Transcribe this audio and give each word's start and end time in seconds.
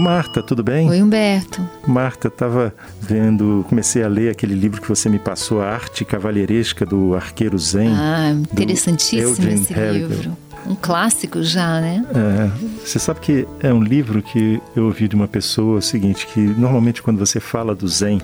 Marta, 0.00 0.42
tudo 0.42 0.62
bem? 0.62 0.88
Oi, 0.90 1.00
Humberto. 1.02 1.60
Marta, 1.86 2.28
estava 2.28 2.74
vendo, 3.00 3.64
comecei 3.68 4.02
a 4.02 4.08
ler 4.08 4.30
aquele 4.30 4.54
livro 4.54 4.80
que 4.80 4.88
você 4.88 5.08
me 5.08 5.18
passou, 5.18 5.62
A 5.62 5.68
Arte 5.70 6.04
Cavalheiresca 6.04 6.84
do 6.84 7.14
Arqueiro 7.14 7.58
Zen. 7.58 7.90
Ah, 7.94 8.30
interessantíssimo 8.30 9.48
esse 9.48 9.72
livro. 9.72 10.36
Um 10.66 10.74
clássico 10.74 11.42
já, 11.42 11.80
né? 11.80 12.04
É, 12.14 12.50
você 12.84 12.98
sabe 12.98 13.20
que 13.20 13.46
é 13.60 13.72
um 13.72 13.82
livro 13.82 14.22
que 14.22 14.60
eu 14.74 14.86
ouvi 14.86 15.06
de 15.06 15.14
uma 15.14 15.28
pessoa 15.28 15.78
o 15.78 15.82
seguinte, 15.82 16.26
que 16.26 16.40
normalmente 16.40 17.02
quando 17.02 17.18
você 17.18 17.38
fala 17.38 17.74
do 17.74 17.86
Zen, 17.86 18.20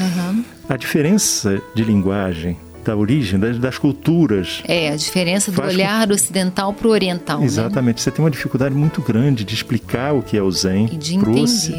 Aham. 0.00 0.44
a 0.68 0.76
diferença 0.76 1.60
de 1.74 1.84
linguagem, 1.84 2.56
da 2.84 2.96
origem, 2.96 3.38
das, 3.38 3.58
das 3.58 3.78
culturas, 3.78 4.62
É, 4.68 4.90
a 4.90 4.96
diferença 4.96 5.50
do 5.50 5.56
Faz 5.56 5.68
com- 5.70 5.74
olhar 5.76 6.10
ocidental 6.10 6.72
para 6.72 6.86
o 6.86 6.90
oriental, 6.90 7.40
né? 7.40 7.46
Exatamente. 7.46 8.00
Você 8.00 8.10
tem 8.10 8.24
uma 8.24 8.30
dificuldade 8.30 8.74
muito 8.74 9.00
grande 9.02 9.44
de 9.44 9.54
explicar 9.54 10.12
o 10.14 10.22
que 10.22 10.36
é 10.36 10.42
o 10.42 10.50
Zen 10.50 10.90
E 10.92 10.96
de 10.96 11.18
pro 11.18 11.30
entender. 11.30 11.42
oci- 11.44 11.74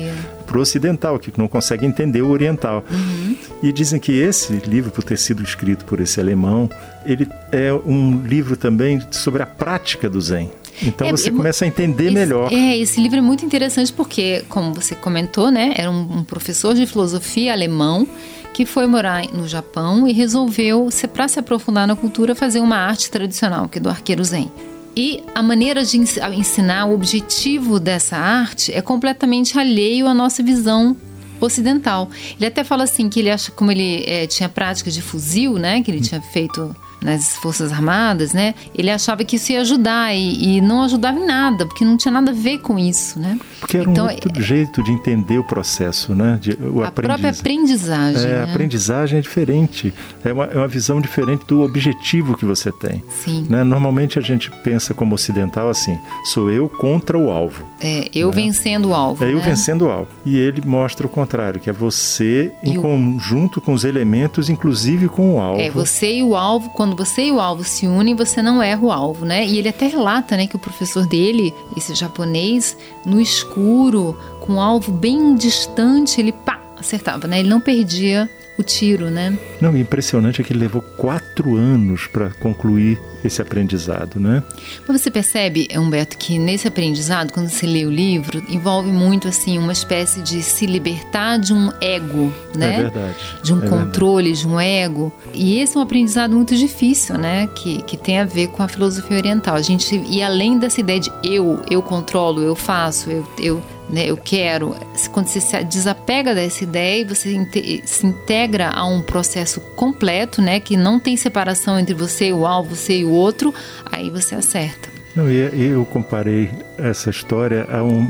pro 0.46 0.62
ocidental, 0.62 1.18
que 1.18 1.32
não 1.38 1.48
consegue 1.48 1.86
entender 1.86 2.22
o 2.22 2.30
oriental. 2.30 2.84
Uhum. 2.90 3.36
E 3.64 3.72
dizem 3.72 4.00
que 4.00 4.12
esse 4.12 4.54
livro, 4.68 4.92
por 4.92 5.04
ter 5.04 5.18
sido 5.18 5.42
escrito 5.44 5.86
por 5.86 6.00
esse 6.00 6.20
alemão, 6.20 6.70
ele 7.06 7.28
é 7.52 7.74
um 7.74 8.22
livro 8.22 8.56
também 8.56 9.02
sobre 9.12 9.42
a 9.42 9.46
prática 9.46 10.10
do 10.10 10.22
Zen. 10.22 10.52
Então 10.82 11.08
É, 11.08 11.12
você 11.12 11.30
é 11.30 11.32
começa 11.32 11.66
a 11.66 11.68
entender 11.68 12.06
Esse- 12.06 12.14
melhor. 12.14 12.52
É, 12.52 12.78
esse 12.78 13.00
livro 13.00 13.18
é 13.18 13.22
muito 13.22 13.46
interessante 13.46 13.92
porque, 13.94 14.44
como 14.50 14.74
você 14.74 14.96
comentou, 14.96 15.50
né, 15.52 15.74
era 15.76 15.90
um, 15.90 16.18
um 16.20 16.24
professor 16.24 16.74
de 16.76 16.86
filosofia 16.86 17.54
alemão 17.54 18.08
que 18.54 18.66
foi 18.66 18.88
morar 18.88 19.26
no 19.34 19.48
Japão 19.48 20.08
e 20.08 20.14
resolveu, 20.14 20.88
para 21.14 21.28
se 21.28 21.40
aprofundar 21.40 21.86
na 21.88 21.96
cultura, 21.96 22.34
fazer 22.36 22.60
uma 22.60 22.78
arte 22.78 23.10
tradicional, 23.12 23.68
que 23.68 23.78
é 23.80 23.82
do 23.82 23.90
arqueiro 23.90 24.24
zen. 24.24 24.50
E 24.96 25.22
a 25.34 25.44
maneira 25.44 25.84
de 25.84 25.98
ensinar, 25.98 26.86
o 26.86 26.94
objetivo 26.94 27.80
dessa 27.82 28.16
arte 28.16 28.72
é 28.74 28.82
completamente 28.82 29.60
alheio 29.60 30.08
à 30.08 30.14
nossa 30.14 30.42
visão 30.42 30.96
ocidental. 31.42 32.10
Ele 32.38 32.46
até 32.46 32.64
fala 32.64 32.84
assim 32.86 33.10
que 33.10 33.20
ele 33.20 33.30
acha 33.30 33.52
como 33.52 33.72
ele 33.72 34.04
eh, 34.08 34.26
tinha 34.28 34.48
prática 34.48 34.90
de 34.90 35.02
fuzil, 35.02 35.56
né, 35.56 35.82
que 35.84 35.92
ele 35.92 36.00
tinha 36.00 36.22
feito 36.22 36.74
nas 37.06 37.36
Forças 37.38 37.72
Armadas, 37.72 38.34
né? 38.34 38.56
Ele 38.74 38.90
achava 38.90 39.24
que 39.24 39.36
isso 39.36 39.52
ia 39.52 39.62
ajudar 39.62 40.14
e, 40.14 40.58
e 40.58 40.62
não 40.62 40.82
ajudava 40.84 41.18
em 41.20 41.26
nada, 41.26 41.66
porque 41.66 41.86
não 41.86 41.96
tinha 41.96 42.12
nada 42.12 42.32
a 42.32 42.34
ver 42.34 42.58
com 42.58 42.78
isso, 42.80 43.20
né? 43.20 43.40
Porque 43.60 43.78
era 43.78 43.90
então, 43.90 44.08
um 44.08 44.10
outro 44.10 44.42
jeito 44.42 44.84
de 44.84 44.92
entender 44.92 45.38
o 45.38 45.44
processo, 45.44 46.16
né? 46.16 46.40
De, 46.42 46.52
o 46.54 46.84
a 46.84 46.92
própria 46.92 47.16
aprendiz- 47.16 47.40
aprendizagem. 47.40 48.30
É, 48.30 48.34
né? 48.34 48.42
a 48.42 48.44
aprendizagem 48.46 49.20
é 49.20 49.22
diferente. 49.22 49.94
É 50.24 50.34
uma, 50.34 50.46
é 50.46 50.58
uma 50.58 50.68
visão 50.68 51.00
diferente 51.00 51.46
do 51.46 51.62
objetivo 51.62 52.36
que 52.36 52.46
você 52.46 52.72
tem. 52.72 53.04
Sim. 53.10 53.46
Né? 53.50 53.64
Normalmente 53.64 54.18
a 54.18 54.22
gente 54.22 54.50
pensa 54.64 54.94
como 54.94 55.14
ocidental 55.14 55.70
assim: 55.70 55.98
sou 56.26 56.50
eu 56.50 56.68
contra 56.68 57.18
o 57.18 57.30
alvo. 57.30 57.64
É, 57.80 58.10
eu 58.14 58.32
vencendo 58.32 58.90
o 58.90 58.94
alvo. 58.94 59.24
É 59.24 59.32
eu 59.32 59.38
né? 59.38 59.44
vencendo 59.44 59.84
o 59.84 59.90
alvo. 59.92 60.10
E 60.26 60.38
ele 60.38 60.62
mostra 60.66 61.06
o 61.06 61.10
contrário, 61.10 61.60
que 61.60 61.70
é 61.70 61.74
você 61.74 62.52
em 62.64 62.76
conjunto 62.76 63.62
com 63.62 63.74
os 63.74 63.84
elementos, 63.84 64.50
inclusive 64.50 65.08
com 65.08 65.36
o 65.36 65.40
alvo. 65.40 65.62
É, 65.62 65.70
você 65.70 66.16
e 66.16 66.24
o 66.24 66.36
alvo, 66.36 66.70
quando 66.70 66.95
você 66.96 67.26
e 67.26 67.32
o 67.32 67.40
alvo 67.40 67.64
se 67.64 67.88
unem, 67.88 68.16
você 68.16 68.42
não 68.42 68.62
erra 68.62 68.82
o 68.82 68.92
alvo, 68.92 69.26
né? 69.26 69.46
E 69.46 69.58
ele 69.58 69.70
até 69.70 69.88
relata, 69.88 70.36
né, 70.38 70.48
que 70.48 70.56
o 70.56 70.60
professor 70.60 71.06
dele, 71.06 71.54
esse 71.76 71.94
japonês, 71.94 72.78
no 73.06 73.20
escuro, 73.20 74.18
com 74.42 74.56
o 74.56 74.62
alvo 74.62 74.92
bem 74.92 75.36
distante, 75.36 76.20
ele 76.20 76.32
pá, 76.32 76.60
acertava, 76.78 77.28
né? 77.28 77.40
Ele 77.40 77.50
não 77.50 77.60
perdia 77.60 78.30
o 78.58 78.64
tiro, 78.64 79.10
né? 79.10 79.38
Não, 79.60 79.72
o 79.72 79.78
impressionante 79.78 80.42
é 80.42 80.44
que 80.44 80.54
ele 80.54 80.60
levou 80.60 80.82
quatro 80.82 81.56
anos 81.56 82.08
para 82.08 82.30
concluir 82.40 83.00
esse 83.24 83.42
aprendizado, 83.42 84.20
né? 84.20 84.44
Mas 84.88 85.02
você 85.02 85.10
percebe, 85.10 85.68
Humberto, 85.76 86.18
que 86.18 86.38
nesse 86.38 86.68
aprendizado, 86.68 87.32
quando 87.34 87.50
você 87.50 87.66
lê 87.66 87.86
o 87.86 87.90
livro, 87.92 88.44
envolve 88.48 88.92
muito 88.92 89.28
assim 89.28 89.58
uma 89.58 89.74
espécie 89.74 90.22
de 90.22 90.42
se 90.44 90.66
libertar 90.66 91.38
de 91.40 91.52
um 91.54 91.72
ego, 91.82 92.32
né? 92.56 92.76
É 92.76 92.82
verdade. 92.84 93.16
De 93.44 93.54
um 93.54 93.58
É 93.58 93.60
verdade. 93.62 93.84
controle, 93.84 94.34
de 94.34 94.48
um 94.48 94.60
ego. 94.60 95.12
E 95.34 95.60
esse 95.60 95.76
é 95.76 95.80
um 95.80 95.84
aprendizado 95.84 96.36
muito 96.36 96.56
difícil, 96.56 97.18
né? 97.18 97.48
Que, 97.56 97.82
que 97.82 97.98
tem 97.98 98.20
a 98.20 98.26
ver 98.26 98.48
com 98.50 98.62
a 98.62 98.68
filosofia 98.68 99.18
oriental. 99.18 99.56
A 99.56 99.62
gente 99.62 99.96
ir 99.96 100.22
além 100.22 100.58
dessa 100.60 100.80
ideia 100.80 101.00
de 101.00 101.12
eu, 101.24 101.62
eu 101.70 101.82
controlo, 101.82 102.42
eu 102.42 102.56
faço, 102.56 103.10
eu, 103.10 103.28
eu, 103.40 103.64
né, 103.90 104.06
eu 104.10 104.18
quero. 104.18 104.76
Quando 105.12 105.28
você 105.28 105.40
se 105.40 105.64
desapega 105.64 106.34
dessa 106.34 106.64
ideia 106.64 107.02
e 107.02 107.04
você 107.06 107.48
se 107.86 108.06
integra 108.06 108.70
a 108.70 108.86
um 108.86 109.02
processo 109.02 109.60
completo, 109.76 110.42
né? 110.42 110.60
Que 110.60 110.76
não 110.76 111.00
tem 111.00 111.16
separação 111.18 111.80
entre 111.80 111.94
você 111.94 112.30
e 112.30 112.34
o 112.34 112.46
alvo, 112.46 112.76
você 112.76 113.00
e 113.00 113.06
o 113.06 113.12
outro, 113.12 113.54
aí 113.92 114.10
você 114.10 114.36
acerta. 114.36 114.90
Não, 115.16 115.30
eu 115.30 115.86
comparei 115.86 116.50
essa 116.78 117.10
história 117.10 117.66
a 117.72 117.82
um, 117.84 118.02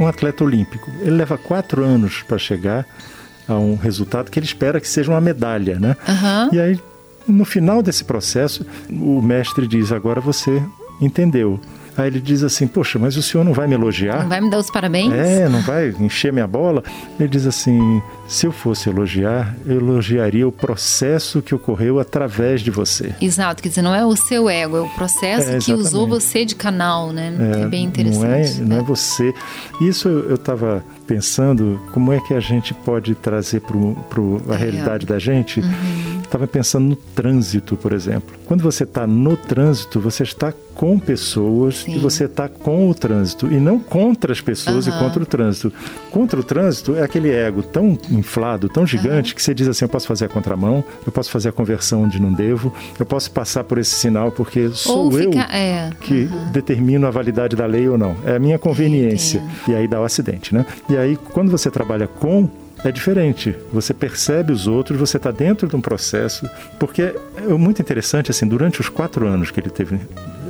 um- 0.00 0.06
atleta 0.08 0.42
olímpico. 0.42 0.90
Ele 1.00 1.12
leva 1.12 1.38
quatro 1.38 1.84
anos 1.84 2.22
para 2.22 2.36
chegar 2.38 2.84
a 3.46 3.54
um 3.54 3.76
resultado 3.76 4.30
que 4.30 4.38
ele 4.38 4.46
espera 4.46 4.80
que 4.80 4.88
seja 4.88 5.10
uma 5.10 5.20
medalha, 5.20 5.78
né? 5.78 5.96
Aham. 6.08 6.48
E 6.52 6.58
aí, 6.60 6.80
no 7.28 7.44
final 7.44 7.80
desse 7.82 8.02
processo, 8.04 8.66
o 8.90 9.22
mestre 9.22 9.68
diz: 9.68 9.92
agora 9.92 10.20
você 10.20 10.60
entendeu. 11.00 11.60
Aí 11.96 12.06
ele 12.08 12.20
diz 12.20 12.42
assim: 12.42 12.66
Poxa, 12.66 12.98
mas 12.98 13.16
o 13.16 13.22
senhor 13.22 13.44
não 13.44 13.52
vai 13.52 13.66
me 13.66 13.74
elogiar? 13.74 14.20
Não 14.22 14.28
vai 14.28 14.40
me 14.40 14.50
dar 14.50 14.58
os 14.58 14.70
parabéns? 14.70 15.12
É, 15.12 15.48
não 15.48 15.60
vai 15.60 15.94
encher 16.00 16.32
minha 16.32 16.46
bola? 16.46 16.82
Ele 17.20 17.28
diz 17.28 17.46
assim: 17.46 18.00
se 18.26 18.46
eu 18.46 18.52
fosse 18.52 18.88
elogiar, 18.88 19.54
eu 19.66 19.76
elogiaria 19.76 20.48
o 20.48 20.52
processo 20.52 21.42
que 21.42 21.54
ocorreu 21.54 22.00
através 22.00 22.62
de 22.62 22.70
você. 22.70 23.14
Exato, 23.20 23.62
quer 23.62 23.68
dizer, 23.68 23.82
não 23.82 23.94
é 23.94 24.04
o 24.06 24.16
seu 24.16 24.48
ego, 24.48 24.76
é 24.78 24.80
o 24.80 24.88
processo 24.88 25.50
É, 25.50 25.58
que 25.58 25.74
usou 25.74 26.06
você 26.08 26.44
de 26.46 26.54
canal, 26.54 27.12
né? 27.12 27.32
É, 27.62 27.66
bem 27.66 27.84
interessante. 27.84 28.60
Não 28.60 28.66
é, 28.66 28.68
não 28.68 28.76
é 28.78 28.82
você. 28.82 29.34
Isso 29.80 30.08
eu 30.08 30.36
estava 30.36 30.82
pensando, 31.06 31.78
como 31.92 32.10
é 32.12 32.20
que 32.20 32.32
a 32.32 32.40
gente 32.40 32.72
pode 32.72 33.14
trazer 33.14 33.60
para 33.60 33.76
a 34.50 34.54
É. 34.54 34.58
realidade 34.58 35.04
da 35.04 35.18
gente? 35.18 35.60
Uhum. 35.60 36.11
Estava 36.32 36.46
pensando 36.46 36.86
no 36.86 36.96
trânsito, 36.96 37.76
por 37.76 37.92
exemplo. 37.92 38.34
Quando 38.46 38.62
você 38.62 38.84
está 38.84 39.06
no 39.06 39.36
trânsito, 39.36 40.00
você 40.00 40.22
está 40.22 40.50
com 40.74 40.98
pessoas 40.98 41.80
Sim. 41.80 41.96
e 41.96 41.98
você 41.98 42.24
está 42.24 42.48
com 42.48 42.88
o 42.88 42.94
trânsito 42.94 43.52
e 43.52 43.60
não 43.60 43.78
contra 43.78 44.32
as 44.32 44.40
pessoas 44.40 44.86
e 44.86 44.90
Aham. 44.90 44.98
contra 44.98 45.22
o 45.22 45.26
trânsito. 45.26 45.70
Contra 46.10 46.40
o 46.40 46.42
trânsito 46.42 46.96
é 46.96 47.02
aquele 47.02 47.30
ego 47.30 47.62
tão 47.62 47.98
inflado, 48.10 48.66
tão 48.70 48.86
gigante 48.86 49.34
que 49.34 49.42
você 49.42 49.52
diz 49.52 49.68
assim: 49.68 49.84
eu 49.84 49.90
posso 49.90 50.06
fazer 50.06 50.24
a 50.24 50.28
contramão, 50.30 50.82
eu 51.04 51.12
posso 51.12 51.30
fazer 51.30 51.50
a 51.50 51.52
conversão 51.52 52.04
onde 52.04 52.18
não 52.18 52.32
devo, 52.32 52.72
eu 52.98 53.04
posso 53.04 53.30
passar 53.30 53.64
por 53.64 53.76
esse 53.76 53.94
sinal 53.94 54.32
porque 54.32 54.70
sou 54.70 55.12
Ou 55.12 55.20
eu 55.20 55.32
fica, 55.32 55.54
é, 55.54 55.90
que 56.00 56.30
determino 56.50 57.06
a 57.06 57.10
validade 57.10 57.54
da 57.54 57.66
lei 57.66 57.86
ou 57.86 57.98
não. 57.98 58.16
É 58.24 58.36
a 58.36 58.38
minha 58.38 58.58
conveniência. 58.58 59.36
Entendo. 59.36 59.68
E 59.68 59.74
aí 59.74 59.86
dá 59.86 60.00
o 60.00 60.04
acidente, 60.04 60.54
né? 60.54 60.64
E 60.88 60.96
aí, 60.96 61.14
quando 61.14 61.50
você 61.50 61.70
trabalha 61.70 62.08
com, 62.08 62.48
é 62.84 62.90
diferente. 62.92 63.54
Você 63.72 63.94
percebe 63.94 64.52
os 64.52 64.66
outros, 64.66 64.98
você 64.98 65.16
está 65.16 65.30
dentro 65.30 65.68
de 65.68 65.76
um 65.76 65.80
processo. 65.80 66.48
Porque 66.78 67.02
é 67.36 67.42
muito 67.56 67.80
interessante, 67.80 68.30
assim, 68.30 68.46
durante 68.46 68.80
os 68.80 68.88
quatro 68.88 69.26
anos 69.26 69.50
que 69.50 69.60
ele 69.60 69.70
teve 69.70 70.00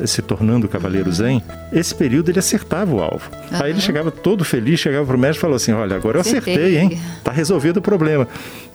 se 0.07 0.23
tornando 0.23 0.69
Cavaleiro 0.69 1.09
Uhum. 1.09 1.15
Zen, 1.15 1.43
esse 1.73 1.95
período 1.95 2.31
ele 2.31 2.39
acertava 2.39 2.95
o 2.95 3.01
alvo. 3.03 3.31
Aí 3.53 3.71
ele 3.71 3.81
chegava 3.81 4.11
todo 4.11 4.45
feliz, 4.45 4.81
chegava 4.81 5.07
pro 5.07 5.19
médico 5.19 5.39
e 5.39 5.43
falou 5.43 5.57
assim: 5.57 5.73
Olha, 5.73 5.95
agora 5.97 6.17
eu 6.17 6.21
acertei, 6.23 6.55
Acertei. 6.55 6.79
hein? 6.79 7.01
Tá 7.23 7.31
resolvido 7.31 7.77
o 7.77 7.83
problema. 7.83 8.27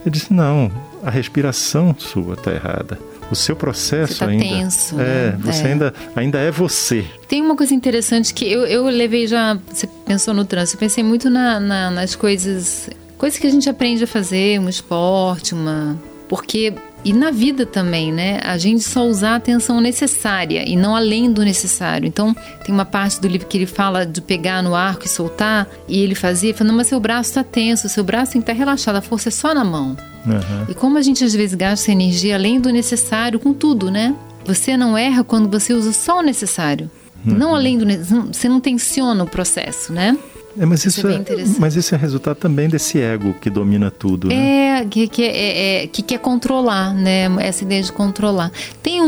Ele 0.02 0.12
disse: 0.12 0.32
Não, 0.34 0.72
a 1.04 1.10
respiração 1.10 1.96
sua 1.98 2.36
está 2.36 2.52
errada. 2.54 2.98
O 3.30 3.36
seu 3.36 3.58
processo 3.58 4.14
Você 4.14 4.20
tá 4.20 4.28
ainda. 4.32 4.44
tenso, 4.46 4.96
é, 5.02 5.32
né? 5.32 5.40
você 5.42 5.64
É. 5.64 5.68
Ainda, 5.68 5.94
ainda 6.16 6.40
é 6.40 6.50
você. 6.50 7.04
Tem 7.28 7.42
uma 7.42 7.58
coisa 7.58 7.74
interessante 7.74 8.34
que 8.34 8.50
eu, 8.50 8.66
eu 8.66 8.86
levei 8.86 9.28
já. 9.28 9.58
Você 9.70 9.86
pensou 10.06 10.34
no 10.34 10.46
trânsito, 10.46 10.78
eu 10.78 10.80
pensei 10.80 11.04
muito 11.04 11.30
na- 11.30 11.60
na- 11.60 11.92
nas 11.92 12.16
coisas. 12.16 12.90
Coisas 13.18 13.40
que 13.40 13.48
a 13.48 13.50
gente 13.50 13.70
aprende 13.70 14.04
a 14.04 14.08
fazer, 14.08 14.60
um 14.60 14.70
esporte, 14.70 15.54
uma. 15.54 15.98
Porque. 16.28 16.74
E 17.06 17.14
na 17.14 17.32
vida 17.32 17.66
também, 17.66 18.12
né? 18.12 18.40
A 18.44 18.58
gente 18.58 18.84
só 18.84 19.06
usar 19.06 19.32
a 19.32 19.36
atenção 19.36 19.80
necessária 19.80 20.68
e 20.68 20.76
não 20.76 20.94
além 20.94 21.32
do 21.32 21.42
necessário. 21.42 22.06
Então, 22.06 22.36
tem 22.66 22.74
uma 22.74 22.84
parte 22.84 23.22
do 23.22 23.28
livro 23.28 23.48
que 23.48 23.58
ele 23.58 23.66
fala 23.66 24.06
de 24.06 24.20
pegar 24.20 24.62
no 24.62 24.76
arco 24.76 25.06
e 25.06 25.08
soltar, 25.08 25.70
e 25.88 26.00
ele 26.00 26.16
fazia, 26.16 26.54
falando, 26.54 26.76
mas 26.76 26.88
seu 26.88 27.00
braço 27.00 27.30
está 27.30 27.44
tenso, 27.44 27.88
seu 27.88 28.04
braço 28.04 28.34
tem 28.34 28.42
que 28.42 28.52
estar 28.52 28.60
relaxado, 28.60 28.98
a 28.98 29.02
força 29.02 29.30
é 29.30 29.32
só 29.32 29.54
na 29.54 29.64
mão. 29.64 29.96
Aham. 30.26 30.66
E 30.68 30.74
como 30.74 30.98
a 30.98 31.02
gente 31.02 31.24
às 31.24 31.34
vezes 31.34 31.56
gasta 31.56 31.92
energia 31.92 32.36
além 32.36 32.60
do 32.60 32.72
necessário 32.72 33.40
com 33.40 33.54
tudo, 33.54 33.90
né? 33.90 34.14
Você 34.44 34.76
não 34.76 34.98
erra 34.98 35.24
quando 35.24 35.50
você 35.50 35.74
usa 35.74 35.94
só 35.94 36.20
o 36.20 36.24
necessário. 36.24 36.92
Não 37.24 37.56
além 37.56 37.78
do 37.78 37.86
necessário. 37.86 38.34
Você 38.34 38.50
não 38.50 38.60
tensiona 38.60 39.24
o 39.24 39.28
processo, 39.28 39.94
né? 39.94 40.18
É, 40.60 40.66
mas 40.66 40.80
Isso 40.86 41.00
isso 41.00 41.08
é 41.08 41.10
é, 41.10 41.14
bem 41.14 41.22
interessante. 41.22 41.60
mas 41.62 41.76
isso 41.76 41.94
é 41.94 41.98
resultado 41.98 42.38
também 42.38 42.68
desse 42.68 43.00
ego 43.00 43.34
que 43.40 43.50
domina 43.50 43.92
tudo, 43.92 44.28
né? 44.30 44.80
É, 44.82 44.86
que, 44.86 45.08
que, 45.08 45.24
é, 45.24 45.84
é- 45.84 45.88
que 45.88 46.02
quer 46.02 46.20
controlar, 46.20 46.94
né? 46.94 47.26
Essa 47.40 47.64
ideia 47.64 47.82
de 47.84 47.92
controlar. 47.92 48.52
Tem 48.82 49.02
um, 49.02 49.06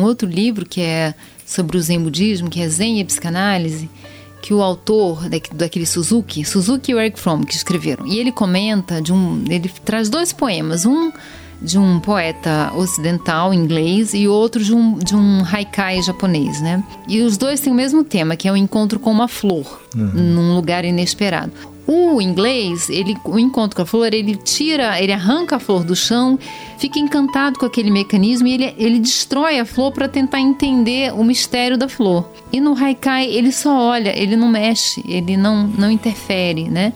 um 0.00 0.02
outro 0.02 0.28
livro 0.28 0.66
que 0.66 0.80
é 0.80 1.14
sobre 1.46 1.76
o 1.76 1.80
Zen 1.80 2.00
Budismo, 2.00 2.50
que 2.50 2.60
é 2.60 2.68
Zen 2.68 3.00
e 3.00 3.04
Psicanálise, 3.04 3.88
que 4.42 4.52
o 4.52 4.60
autor 4.62 5.28
da- 5.28 5.38
daquele 5.54 5.86
Suzuki, 5.86 6.44
Suzuki 6.44 6.92
e 6.92 6.94
Eric 6.98 7.18
Fromm, 7.18 7.42
que 7.44 7.54
escreveram. 7.54 8.06
E 8.06 8.18
ele 8.18 8.32
comenta 8.32 9.00
de 9.00 9.12
um. 9.12 9.44
Ele 9.48 9.70
traz 9.84 10.08
dois 10.08 10.32
poemas. 10.32 10.84
Um 10.84 11.12
de 11.62 11.78
um 11.78 12.00
poeta 12.00 12.72
ocidental 12.74 13.54
inglês 13.54 14.12
e 14.14 14.26
outro 14.26 14.62
de 14.62 14.74
um, 14.74 14.98
de 14.98 15.14
um 15.14 15.44
haikai 15.44 16.02
japonês, 16.02 16.60
né? 16.60 16.82
E 17.06 17.20
os 17.22 17.36
dois 17.36 17.60
têm 17.60 17.72
o 17.72 17.76
mesmo 17.76 18.02
tema, 18.04 18.36
que 18.36 18.48
é 18.48 18.52
o 18.52 18.56
encontro 18.56 18.98
com 18.98 19.10
uma 19.10 19.28
flor, 19.28 19.80
uhum. 19.94 20.10
num 20.14 20.54
lugar 20.54 20.84
inesperado. 20.84 21.52
O 21.86 22.20
inglês, 22.20 22.88
ele, 22.88 23.16
o 23.24 23.38
encontro 23.38 23.74
com 23.74 23.82
a 23.82 23.86
flor, 23.86 24.14
ele 24.14 24.36
tira, 24.36 25.00
ele 25.00 25.12
arranca 25.12 25.56
a 25.56 25.58
flor 25.58 25.82
do 25.82 25.96
chão, 25.96 26.38
fica 26.78 26.98
encantado 26.98 27.58
com 27.58 27.66
aquele 27.66 27.90
mecanismo 27.90 28.46
e 28.46 28.54
ele, 28.54 28.74
ele 28.78 29.00
destrói 29.00 29.58
a 29.58 29.64
flor 29.64 29.90
para 29.92 30.08
tentar 30.08 30.40
entender 30.40 31.12
o 31.12 31.24
mistério 31.24 31.76
da 31.76 31.88
flor. 31.88 32.30
E 32.52 32.60
no 32.60 32.72
haikai, 32.74 33.26
ele 33.26 33.50
só 33.50 33.76
olha, 33.76 34.16
ele 34.16 34.36
não 34.36 34.48
mexe, 34.48 35.02
ele 35.08 35.36
não, 35.36 35.66
não 35.66 35.90
interfere, 35.90 36.68
né? 36.68 36.92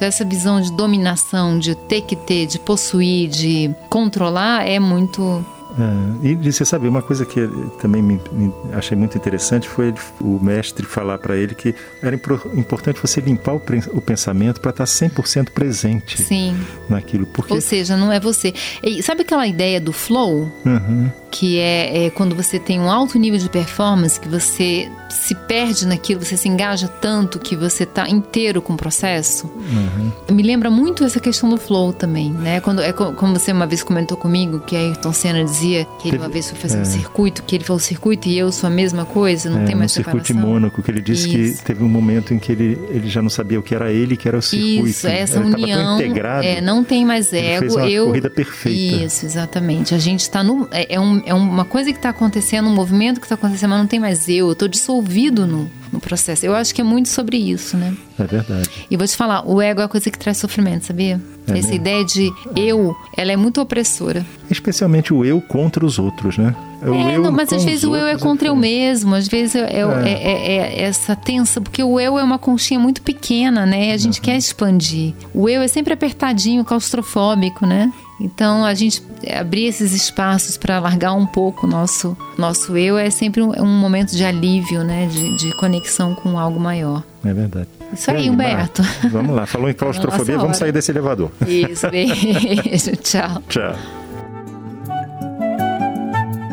Essa 0.00 0.24
visão 0.24 0.60
de 0.60 0.72
dominação, 0.72 1.58
de 1.58 1.74
ter 1.74 2.02
que 2.02 2.14
ter, 2.14 2.46
de 2.46 2.58
possuir, 2.58 3.28
de 3.28 3.74
controlar, 3.88 4.66
é 4.66 4.78
muito 4.78 5.44
é, 5.78 6.28
e 6.28 6.34
você 6.34 6.64
sabe, 6.64 6.88
uma 6.88 7.02
coisa 7.02 7.24
que 7.24 7.48
também 7.80 8.02
me, 8.02 8.20
me 8.32 8.52
achei 8.72 8.96
muito 8.96 9.16
interessante 9.16 9.68
foi 9.68 9.94
o 10.20 10.38
mestre 10.42 10.84
falar 10.84 11.18
para 11.18 11.36
ele 11.36 11.54
que 11.54 11.74
era 12.02 12.16
importante 12.54 13.00
você 13.00 13.20
limpar 13.20 13.54
o, 13.54 13.62
o 13.92 14.00
pensamento 14.00 14.60
para 14.60 14.70
estar 14.70 14.84
100% 14.84 15.50
presente 15.50 16.20
Sim. 16.20 16.56
naquilo. 16.88 17.26
Porque... 17.26 17.54
Ou 17.54 17.60
seja, 17.60 17.96
não 17.96 18.12
é 18.12 18.18
você. 18.18 18.52
E 18.82 19.02
sabe 19.02 19.22
aquela 19.22 19.46
ideia 19.46 19.80
do 19.80 19.92
flow? 19.92 20.50
Uhum. 20.64 21.10
Que 21.30 21.58
é, 21.58 22.06
é 22.06 22.10
quando 22.10 22.34
você 22.34 22.58
tem 22.58 22.80
um 22.80 22.90
alto 22.90 23.18
nível 23.18 23.38
de 23.38 23.48
performance, 23.48 24.18
que 24.18 24.28
você 24.28 24.90
se 25.08 25.34
perde 25.34 25.86
naquilo, 25.86 26.24
você 26.24 26.36
se 26.36 26.48
engaja 26.48 26.88
tanto 26.88 27.38
que 27.38 27.56
você 27.56 27.84
está 27.84 28.08
inteiro 28.08 28.60
com 28.60 28.74
o 28.74 28.76
processo. 28.76 29.46
Uhum. 29.46 30.34
Me 30.34 30.42
lembra 30.42 30.70
muito 30.70 31.04
essa 31.04 31.20
questão 31.20 31.48
do 31.48 31.56
flow 31.56 31.92
também, 31.92 32.30
né? 32.30 32.60
Quando, 32.60 32.82
é 32.82 32.92
como 32.92 33.38
você 33.38 33.52
uma 33.52 33.66
vez 33.66 33.82
comentou 33.82 34.16
comigo, 34.16 34.60
que 34.60 34.76
a 34.76 34.80
Ayrton 34.80 35.12
Senna 35.12 35.44
dizia 35.44 35.67
que 35.98 36.08
ele 36.08 36.18
uma 36.18 36.28
vez 36.28 36.50
foi 36.50 36.58
fazer 36.58 36.78
é. 36.78 36.80
um 36.82 36.84
circuito, 36.84 37.42
que 37.42 37.56
ele 37.56 37.64
falou 37.64 37.80
circuito 37.80 38.28
e 38.28 38.38
eu 38.38 38.50
sou 38.52 38.66
a 38.66 38.70
mesma 38.70 39.04
coisa, 39.04 39.50
não 39.50 39.62
é, 39.62 39.64
tem 39.64 39.74
mais 39.74 39.92
um 39.92 39.94
circuito 39.94 40.26
de 40.26 40.34
Mônaco, 40.34 40.82
que 40.82 40.90
ele 40.90 41.00
disse 41.00 41.28
Isso. 41.28 41.58
que 41.58 41.64
teve 41.64 41.82
um 41.82 41.88
momento 41.88 42.34
em 42.34 42.38
que 42.38 42.52
ele, 42.52 42.78
ele 42.88 43.08
já 43.08 43.22
não 43.22 43.30
sabia 43.30 43.58
o 43.58 43.62
que 43.62 43.74
era 43.74 43.92
ele, 43.92 44.16
que 44.16 44.28
era 44.28 44.38
o 44.38 44.42
circuito. 44.42 44.88
Isso, 44.88 45.06
essa 45.06 45.38
ele 45.38 45.54
união, 45.54 45.96
integrado, 45.96 46.46
é, 46.46 46.60
não 46.60 46.84
tem 46.84 47.04
mais 47.04 47.32
ego. 47.32 47.46
Ele 47.46 47.58
fez 47.58 47.74
uma 47.74 47.88
eu, 47.88 48.06
corrida 48.06 48.30
perfeita. 48.30 49.04
Isso, 49.04 49.26
exatamente. 49.26 49.94
A 49.94 49.98
gente 49.98 50.20
está 50.20 50.42
no 50.42 50.68
é, 50.70 50.94
é, 50.94 51.00
um, 51.00 51.22
é 51.24 51.34
uma 51.34 51.64
coisa 51.64 51.92
que 51.92 51.98
está 51.98 52.10
acontecendo, 52.10 52.68
um 52.68 52.74
movimento 52.74 53.20
que 53.20 53.26
está 53.26 53.34
acontecendo, 53.34 53.70
mas 53.70 53.78
não 53.78 53.86
tem 53.86 54.00
mais 54.00 54.28
eu. 54.28 54.48
Eu 54.48 54.52
estou 54.52 54.68
dissolvido 54.68 55.46
no, 55.46 55.70
no 55.98 56.00
processo. 56.00 56.46
Eu 56.46 56.54
acho 56.54 56.74
que 56.74 56.80
é 56.80 56.84
muito 56.84 57.08
sobre 57.08 57.36
isso, 57.36 57.76
né? 57.76 57.94
É 58.18 58.24
verdade. 58.24 58.70
E 58.90 58.96
vou 58.96 59.06
te 59.06 59.16
falar, 59.16 59.46
o 59.46 59.60
ego 59.60 59.80
é 59.80 59.84
a 59.84 59.88
coisa 59.88 60.10
que 60.10 60.18
traz 60.18 60.38
sofrimento, 60.38 60.86
sabia? 60.86 61.20
É 61.46 61.50
Essa 61.50 61.68
mesmo? 61.68 61.74
ideia 61.74 62.04
de 62.04 62.32
eu, 62.56 62.96
ela 63.16 63.32
é 63.32 63.36
muito 63.36 63.60
opressora. 63.60 64.24
Especialmente 64.50 65.12
o 65.12 65.24
eu 65.24 65.40
contra 65.40 65.84
os 65.84 65.98
outros, 65.98 66.38
né? 66.38 66.54
É, 66.80 67.14
é 67.14 67.18
não, 67.18 67.32
mas 67.32 67.52
às 67.52 67.64
vezes 67.64 67.82
o 67.82 67.96
eu 67.96 68.06
é 68.06 68.16
contra 68.16 68.48
eu 68.48 68.54
mesmo, 68.54 69.14
às 69.14 69.26
vezes 69.26 69.56
é, 69.56 69.60
é, 69.60 69.82
é. 69.82 70.56
é, 70.56 70.82
essa 70.82 71.16
tensa, 71.16 71.60
porque 71.60 71.82
o 71.82 71.98
eu 71.98 72.16
é 72.16 72.22
uma 72.22 72.38
conchinha 72.38 72.78
muito 72.78 73.02
pequena, 73.02 73.66
né? 73.66 73.92
A 73.92 73.96
gente 73.96 74.18
uhum. 74.18 74.24
quer 74.24 74.36
expandir. 74.36 75.14
O 75.34 75.48
eu 75.48 75.60
é 75.60 75.68
sempre 75.68 75.92
apertadinho, 75.92 76.64
claustrofóbico, 76.64 77.66
né? 77.66 77.92
Então, 78.20 78.64
a 78.64 78.74
gente 78.74 79.02
abrir 79.38 79.66
esses 79.66 79.92
espaços 79.92 80.56
para 80.56 80.78
largar 80.80 81.12
um 81.12 81.26
pouco 81.26 81.66
o 81.66 81.70
nosso, 81.70 82.16
nosso 82.36 82.76
eu 82.76 82.98
é 82.98 83.10
sempre 83.10 83.40
um, 83.40 83.52
um 83.62 83.78
momento 83.78 84.16
de 84.16 84.24
alívio, 84.24 84.82
né? 84.82 85.06
De, 85.06 85.36
de, 85.36 85.52
conexão 85.52 86.14
com 86.14 86.38
algo 86.38 86.58
maior. 86.58 87.02
É 87.24 87.32
verdade. 87.32 87.68
Isso 87.92 88.10
aí, 88.10 88.16
aí 88.24 88.30
Humberto. 88.30 88.82
Vamos 89.10 89.36
lá, 89.36 89.46
falou 89.46 89.70
em 89.70 89.74
claustrofobia, 89.74 90.36
vamos 90.36 90.56
sair 90.56 90.72
desse 90.72 90.90
elevador. 90.90 91.30
Isso, 91.46 91.88
beijo, 91.90 92.96
tchau. 93.02 93.42
Tchau. 93.48 93.74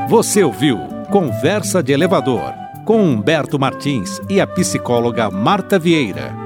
Você 0.08 0.44
ouviu 0.44 0.78
Conversa 1.10 1.82
de 1.82 1.92
Elevador 1.92 2.54
com 2.86 3.02
Humberto 3.02 3.58
Martins 3.58 4.22
e 4.30 4.40
a 4.40 4.46
psicóloga 4.46 5.32
Marta 5.32 5.80
Vieira. 5.80 6.45